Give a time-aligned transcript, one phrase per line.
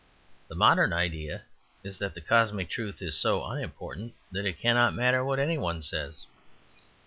[0.47, 1.43] The modern idea
[1.83, 6.25] is that cosmic truth is so unimportant that it cannot matter what any one says.